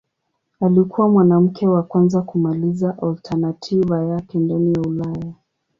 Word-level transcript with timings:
Alikuwa 0.61 1.09
mwanamke 1.09 1.67
wa 1.67 1.83
kwanza 1.83 2.21
kumaliza 2.21 2.97
alternativa 3.01 4.05
yake 4.05 4.37
ndani 4.39 4.73
ya 4.73 4.81
Ulaya. 4.81 5.33